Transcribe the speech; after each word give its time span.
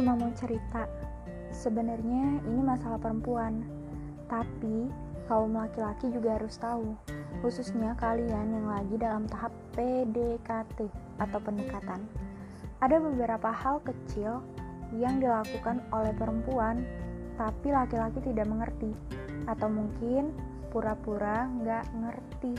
cuma 0.00 0.16
mau 0.16 0.32
cerita. 0.32 0.88
Sebenarnya 1.52 2.40
ini 2.48 2.60
masalah 2.64 2.96
perempuan, 2.96 3.60
tapi 4.32 4.88
kaum 5.28 5.52
laki-laki 5.52 6.08
juga 6.08 6.40
harus 6.40 6.56
tahu, 6.56 6.96
khususnya 7.44 7.92
kalian 8.00 8.48
yang 8.48 8.64
lagi 8.64 8.96
dalam 8.96 9.28
tahap 9.28 9.52
PDKT 9.76 10.88
atau 11.20 11.38
pendekatan. 11.44 12.00
Ada 12.80 12.96
beberapa 12.96 13.52
hal 13.52 13.84
kecil 13.84 14.40
yang 14.96 15.20
dilakukan 15.20 15.84
oleh 15.92 16.16
perempuan, 16.16 16.80
tapi 17.36 17.68
laki-laki 17.68 18.24
tidak 18.24 18.48
mengerti, 18.48 18.96
atau 19.52 19.68
mungkin 19.68 20.32
pura-pura 20.72 21.44
nggak 21.60 21.84
ngerti. 21.92 22.56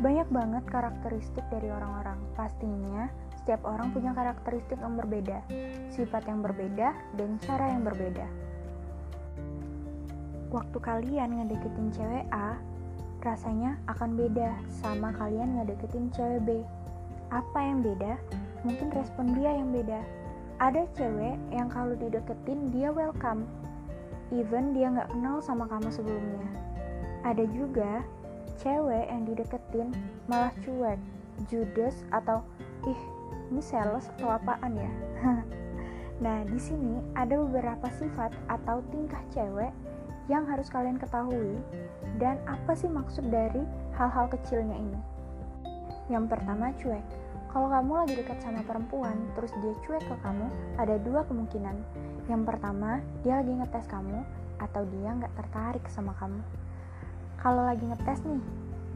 Banyak 0.00 0.32
banget 0.32 0.64
karakteristik 0.64 1.44
dari 1.52 1.68
orang-orang. 1.68 2.16
Pastinya, 2.32 3.04
setiap 3.46 3.62
orang 3.62 3.94
punya 3.94 4.10
karakteristik 4.10 4.74
yang 4.82 4.98
berbeda, 4.98 5.38
sifat 5.94 6.26
yang 6.26 6.42
berbeda, 6.42 6.98
dan 7.14 7.38
cara 7.46 7.70
yang 7.70 7.86
berbeda. 7.86 8.26
Waktu 10.50 10.78
kalian 10.82 11.30
ngedeketin 11.30 11.94
cewek 11.94 12.26
A, 12.34 12.58
rasanya 13.22 13.78
akan 13.86 14.18
beda 14.18 14.50
sama 14.82 15.14
kalian 15.14 15.62
ngedeketin 15.62 16.10
cewek 16.10 16.42
B. 16.42 16.50
Apa 17.30 17.62
yang 17.62 17.86
beda? 17.86 18.18
Mungkin 18.66 18.90
respon 18.90 19.30
dia 19.38 19.54
yang 19.54 19.70
beda. 19.70 20.02
Ada 20.58 20.82
cewek 20.98 21.38
yang 21.54 21.70
kalau 21.70 21.94
dideketin 21.94 22.74
dia 22.74 22.90
welcome, 22.90 23.46
even 24.34 24.74
dia 24.74 24.90
nggak 24.90 25.06
kenal 25.14 25.38
sama 25.38 25.70
kamu 25.70 25.86
sebelumnya. 25.94 26.50
Ada 27.22 27.46
juga 27.54 28.02
cewek 28.58 29.06
yang 29.06 29.22
dideketin 29.22 29.94
malah 30.26 30.50
cuek, 30.66 30.98
judes 31.46 32.02
atau 32.10 32.42
ih 32.90 33.02
ini 33.50 33.62
sales 33.62 34.10
atau 34.16 34.34
apaan 34.34 34.74
ya? 34.74 34.92
nah 36.24 36.42
di 36.48 36.56
sini 36.56 37.04
ada 37.12 37.36
beberapa 37.36 37.86
sifat 37.96 38.32
atau 38.48 38.80
tingkah 38.88 39.20
cewek 39.32 39.70
yang 40.26 40.42
harus 40.48 40.66
kalian 40.66 40.98
ketahui 40.98 41.60
dan 42.18 42.40
apa 42.50 42.74
sih 42.74 42.90
maksud 42.90 43.30
dari 43.30 43.62
hal-hal 43.94 44.26
kecilnya 44.30 44.74
ini. 44.74 45.00
Yang 46.10 46.24
pertama 46.30 46.74
cuek. 46.78 47.06
Kalau 47.50 47.72
kamu 47.72 47.92
lagi 48.04 48.14
dekat 48.20 48.38
sama 48.44 48.60
perempuan, 48.68 49.16
terus 49.32 49.48
dia 49.64 49.72
cuek 49.88 50.04
ke 50.04 50.16
kamu, 50.20 50.46
ada 50.76 51.00
dua 51.00 51.24
kemungkinan. 51.24 51.72
Yang 52.28 52.42
pertama, 52.52 53.00
dia 53.24 53.40
lagi 53.40 53.52
ngetes 53.56 53.88
kamu, 53.88 54.20
atau 54.60 54.82
dia 54.92 55.08
nggak 55.16 55.32
tertarik 55.40 55.84
sama 55.88 56.12
kamu. 56.20 56.36
Kalau 57.40 57.64
lagi 57.64 57.84
ngetes 57.88 58.20
nih, 58.28 58.42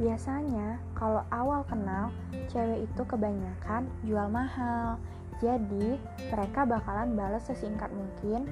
biasanya 0.00 0.80
kalau 0.96 1.20
awal 1.28 1.60
kenal, 1.68 2.08
cewek 2.48 2.88
itu 2.88 3.02
kebanyakan 3.04 3.84
jual 4.08 4.26
mahal. 4.32 4.96
Jadi, 5.44 6.00
mereka 6.32 6.64
bakalan 6.64 7.12
balas 7.12 7.48
sesingkat 7.48 7.92
mungkin, 7.92 8.48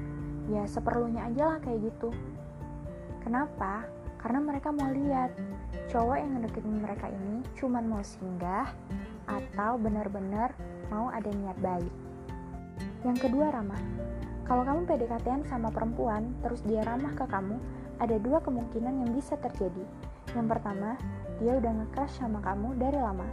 ya 0.53 0.69
seperlunya 0.69 1.25
aja 1.25 1.57
lah 1.57 1.59
kayak 1.65 1.89
gitu. 1.89 2.13
Kenapa? 3.25 3.89
Karena 4.21 4.41
mereka 4.45 4.69
mau 4.73 4.93
lihat 4.93 5.33
cowok 5.89 6.17
yang 6.21 6.31
ngedeketin 6.37 6.79
mereka 6.85 7.07
ini 7.09 7.41
cuman 7.57 7.85
mau 7.89 8.05
singgah 8.05 8.69
atau 9.25 9.81
benar-benar 9.81 10.53
mau 10.93 11.09
ada 11.13 11.29
niat 11.33 11.57
baik. 11.61 11.93
Yang 13.05 13.29
kedua 13.29 13.53
ramah. 13.53 13.81
Kalau 14.49 14.65
kamu 14.65 14.89
PDKT 14.89 15.45
sama 15.45 15.69
perempuan, 15.69 16.33
terus 16.41 16.65
dia 16.65 16.81
ramah 16.81 17.13
ke 17.13 17.29
kamu, 17.29 17.61
ada 18.01 18.17
dua 18.17 18.41
kemungkinan 18.41 19.05
yang 19.05 19.11
bisa 19.13 19.37
terjadi. 19.37 19.85
Yang 20.37 20.47
pertama, 20.57 20.99
dia 21.39 21.55
udah 21.55 21.73
nge-crush 21.73 22.19
sama 22.19 22.43
kamu 22.43 22.77
dari 22.77 22.99
lama. 22.99 23.29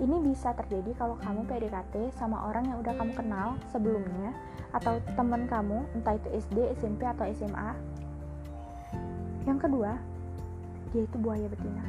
Ini 0.00 0.16
bisa 0.24 0.56
terjadi 0.56 0.96
kalau 0.96 1.20
kamu 1.20 1.44
PDKT 1.46 2.16
sama 2.16 2.48
orang 2.48 2.64
yang 2.68 2.80
udah 2.80 2.96
kamu 2.96 3.12
kenal 3.12 3.48
sebelumnya 3.70 4.32
atau 4.72 4.96
teman 5.14 5.44
kamu, 5.46 5.84
entah 5.92 6.16
itu 6.16 6.28
SD, 6.32 6.72
SMP, 6.80 7.04
atau 7.04 7.28
SMA. 7.28 7.76
Yang 9.44 9.58
kedua, 9.68 10.00
dia 10.96 11.02
itu 11.04 11.16
buaya 11.20 11.46
betina. 11.46 11.84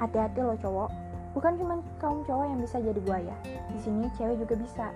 Hati-hati 0.00 0.40
loh 0.40 0.56
cowok, 0.56 0.90
bukan 1.36 1.52
cuma 1.60 1.74
kaum 2.00 2.24
cowok 2.24 2.44
yang 2.48 2.58
bisa 2.64 2.76
jadi 2.80 3.00
buaya. 3.04 3.36
Di 3.72 3.78
sini 3.84 4.08
cewek 4.16 4.40
juga 4.40 4.54
bisa. 4.56 4.86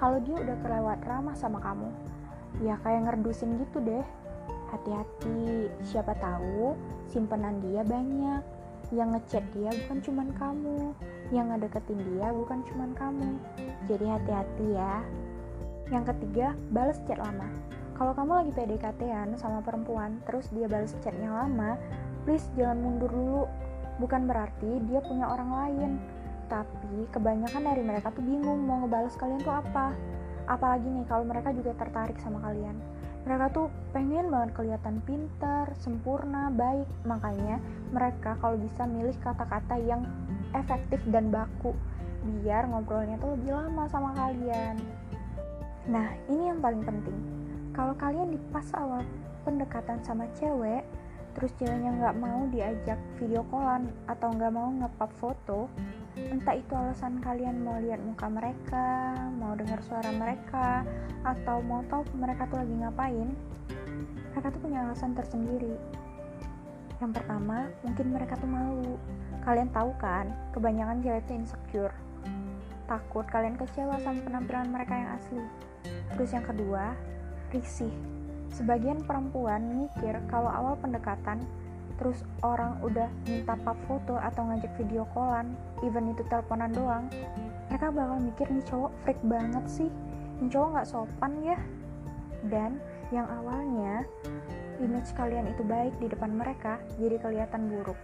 Kalau 0.00 0.18
dia 0.24 0.34
udah 0.40 0.56
kelewat 0.64 0.98
ramah 1.04 1.36
sama 1.36 1.60
kamu, 1.60 1.92
ya 2.64 2.80
kayak 2.82 3.06
ngerdusin 3.06 3.60
gitu 3.60 3.78
deh 3.84 4.04
hati-hati 4.72 5.68
siapa 5.84 6.16
tahu 6.16 6.72
simpenan 7.12 7.60
dia 7.60 7.84
banyak. 7.84 8.40
Yang 8.92 9.08
ngechat 9.16 9.44
dia 9.56 9.70
bukan 9.84 9.98
cuman 10.04 10.28
kamu. 10.36 10.80
Yang 11.32 11.46
ngedeketin 11.54 12.00
dia 12.12 12.26
bukan 12.32 12.58
cuman 12.72 12.90
kamu. 12.96 13.30
Jadi 13.88 14.06
hati-hati 14.08 14.66
ya. 14.72 14.94
Yang 15.92 16.04
ketiga 16.16 16.56
balas 16.72 16.98
chat 17.04 17.20
lama. 17.20 17.48
Kalau 17.92 18.12
kamu 18.16 18.32
lagi 18.42 18.52
PDKT-an 18.56 19.36
sama 19.36 19.60
perempuan 19.60 20.18
terus 20.24 20.48
dia 20.50 20.66
balas 20.66 20.96
chatnya 21.04 21.28
lama 21.28 21.76
please 22.24 22.48
jangan 22.56 22.80
mundur 22.80 23.12
dulu. 23.12 23.44
Bukan 24.00 24.24
berarti 24.24 24.80
dia 24.88 25.04
punya 25.04 25.28
orang 25.28 25.50
lain. 25.52 25.90
Tapi 26.48 27.08
kebanyakan 27.12 27.62
dari 27.64 27.82
mereka 27.84 28.12
tuh 28.12 28.24
bingung 28.24 28.64
mau 28.64 28.84
ngebales 28.84 29.16
kalian 29.16 29.40
tuh 29.40 29.56
apa. 29.56 29.92
Apalagi 30.48 30.84
nih 30.90 31.06
kalau 31.06 31.24
mereka 31.24 31.54
juga 31.54 31.72
tertarik 31.78 32.18
sama 32.18 32.42
kalian 32.44 32.76
mereka 33.22 33.46
tuh 33.54 33.66
pengen 33.94 34.34
banget 34.34 34.50
kelihatan 34.58 34.98
pintar, 35.06 35.70
sempurna, 35.78 36.50
baik. 36.50 36.88
Makanya 37.06 37.62
mereka 37.94 38.34
kalau 38.42 38.58
bisa 38.58 38.82
milih 38.82 39.14
kata-kata 39.22 39.78
yang 39.78 40.02
efektif 40.58 40.98
dan 41.08 41.30
baku 41.30 41.72
biar 42.22 42.70
ngobrolnya 42.70 43.18
tuh 43.18 43.34
lebih 43.34 43.54
lama 43.54 43.84
sama 43.90 44.14
kalian. 44.14 44.78
Nah, 45.90 46.14
ini 46.30 46.54
yang 46.54 46.62
paling 46.62 46.82
penting. 46.86 47.18
Kalau 47.74 47.94
kalian 47.98 48.30
di 48.30 48.38
pas 48.54 48.66
awal 48.78 49.02
pendekatan 49.42 49.98
sama 50.06 50.30
cewek, 50.38 50.86
terus 51.34 51.50
ceweknya 51.58 51.90
nggak 51.98 52.16
mau 52.22 52.46
diajak 52.54 52.98
video 53.18 53.42
callan 53.50 53.90
atau 54.06 54.30
nggak 54.30 54.52
mau 54.54 54.70
ngepap 54.70 55.10
foto, 55.18 55.66
entah 56.16 56.56
itu 56.56 56.72
alasan 56.76 57.24
kalian 57.24 57.64
mau 57.64 57.80
lihat 57.80 58.00
muka 58.04 58.28
mereka, 58.28 59.16
mau 59.40 59.56
dengar 59.56 59.80
suara 59.80 60.12
mereka, 60.12 60.84
atau 61.24 61.64
mau 61.64 61.80
tahu 61.88 62.04
mereka 62.16 62.44
tuh 62.52 62.60
lagi 62.60 62.74
ngapain, 62.76 63.28
mereka 64.32 64.46
tuh 64.52 64.60
punya 64.60 64.78
alasan 64.84 65.16
tersendiri. 65.16 65.76
Yang 67.00 67.12
pertama, 67.18 67.72
mungkin 67.82 68.06
mereka 68.12 68.38
tuh 68.38 68.46
malu. 68.46 68.94
Kalian 69.42 69.72
tahu 69.74 69.90
kan, 69.98 70.30
kebanyakan 70.54 71.02
cewek 71.02 71.22
tuh 71.26 71.34
insecure. 71.34 71.94
Takut 72.86 73.26
kalian 73.26 73.56
kecewa 73.56 73.96
sama 74.04 74.20
penampilan 74.22 74.68
mereka 74.70 74.94
yang 74.94 75.10
asli. 75.16 75.44
Terus 76.14 76.30
yang 76.30 76.44
kedua, 76.46 76.94
risih. 77.50 77.90
Sebagian 78.52 79.00
perempuan 79.08 79.64
mikir 79.80 80.20
kalau 80.28 80.52
awal 80.52 80.76
pendekatan 80.76 81.40
terus 82.02 82.26
orang 82.42 82.82
udah 82.82 83.06
minta 83.30 83.54
pap 83.62 83.78
foto 83.86 84.18
atau 84.18 84.42
ngajak 84.50 84.74
video 84.74 85.06
callan 85.14 85.54
even 85.86 86.10
itu 86.10 86.26
teleponan 86.26 86.74
doang 86.74 87.06
mereka 87.72 87.88
bakal 87.88 88.20
mikir 88.20 88.46
nih 88.52 88.66
cowok 88.68 88.92
freak 89.00 89.20
banget 89.24 89.64
sih. 89.64 89.88
Ini 90.44 90.52
cowok 90.52 90.68
nggak 90.76 90.88
sopan 90.92 91.32
ya. 91.40 91.56
Dan 92.52 92.76
yang 93.08 93.24
awalnya 93.32 94.04
image 94.76 95.08
kalian 95.16 95.48
itu 95.48 95.64
baik 95.64 95.96
di 95.96 96.12
depan 96.12 96.36
mereka 96.36 96.76
jadi 97.00 97.16
kelihatan 97.16 97.72
buruk. 97.72 97.96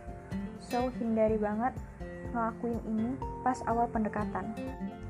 So 0.64 0.88
hindari 0.96 1.36
banget 1.36 1.76
ngelakuin 2.32 2.80
ini 2.88 3.12
pas 3.44 3.60
awal 3.68 3.92
pendekatan. 3.92 4.56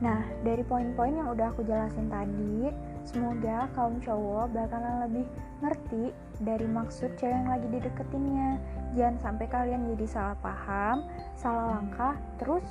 Nah 0.03 0.27
dari 0.43 0.67
poin-poin 0.67 1.15
yang 1.15 1.31
udah 1.31 1.55
aku 1.55 1.63
jelasin 1.63 2.11
tadi 2.11 2.75
Semoga 3.07 3.71
kaum 3.77 4.01
cowok 4.03 4.55
bakalan 4.55 5.07
lebih 5.07 5.27
ngerti 5.63 6.15
dari 6.43 6.67
maksud 6.67 7.15
cewek 7.19 7.35
yang 7.35 7.51
lagi 7.51 7.67
dideketinnya. 7.71 8.51
Jangan 8.95 9.17
sampai 9.19 9.47
kalian 9.51 9.91
jadi 9.95 10.07
salah 10.07 10.37
paham, 10.41 11.07
salah 11.35 11.79
langkah, 11.79 12.15
terus 12.39 12.65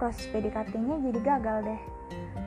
proses 0.00 0.24
PDKT-nya 0.32 0.96
jadi 1.04 1.20
gagal 1.20 1.58
deh. 1.68 1.82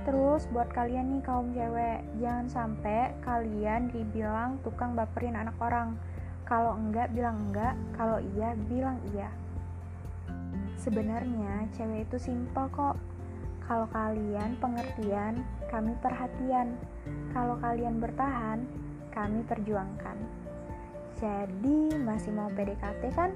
Terus 0.04 0.44
buat 0.52 0.68
kalian 0.74 1.16
nih 1.16 1.24
kaum 1.24 1.56
cewek, 1.56 2.04
jangan 2.20 2.48
sampai 2.52 3.16
kalian 3.24 3.88
dibilang 3.94 4.60
tukang 4.66 4.98
baperin 4.98 5.40
anak 5.40 5.56
orang. 5.62 5.96
Kalau 6.44 6.76
enggak 6.76 7.14
bilang 7.16 7.50
enggak, 7.50 7.78
kalau 7.96 8.20
iya 8.36 8.52
bilang 8.68 9.00
iya. 9.16 9.32
Sebenarnya 10.76 11.72
cewek 11.72 12.12
itu 12.12 12.18
simpel 12.20 12.68
kok 12.76 13.00
kalau 13.64 13.88
kalian 13.96 14.60
pengertian, 14.60 15.48
kami 15.74 15.98
perhatian. 16.06 16.78
Kalau 17.34 17.58
kalian 17.58 17.98
bertahan, 17.98 18.62
kami 19.10 19.42
perjuangkan. 19.50 20.22
Jadi, 21.18 21.98
masih 21.98 22.30
mau 22.30 22.54
PDKT 22.54 23.10
kan? 23.18 23.34